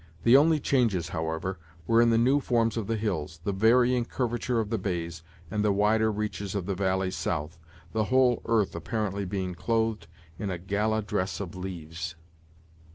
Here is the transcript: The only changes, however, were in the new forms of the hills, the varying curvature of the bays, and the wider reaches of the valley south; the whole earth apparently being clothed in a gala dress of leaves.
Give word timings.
The 0.23 0.35
only 0.35 0.59
changes, 0.59 1.09
however, 1.09 1.59
were 1.85 2.01
in 2.01 2.09
the 2.09 2.17
new 2.17 2.39
forms 2.39 2.75
of 2.75 2.87
the 2.87 2.95
hills, 2.95 3.39
the 3.43 3.51
varying 3.51 4.05
curvature 4.05 4.59
of 4.59 4.71
the 4.71 4.79
bays, 4.79 5.21
and 5.51 5.63
the 5.63 5.71
wider 5.71 6.11
reaches 6.11 6.55
of 6.55 6.65
the 6.65 6.73
valley 6.73 7.11
south; 7.11 7.59
the 7.91 8.05
whole 8.05 8.41
earth 8.45 8.75
apparently 8.75 9.25
being 9.25 9.53
clothed 9.53 10.07
in 10.39 10.49
a 10.49 10.57
gala 10.57 11.03
dress 11.03 11.39
of 11.39 11.55
leaves. 11.55 12.15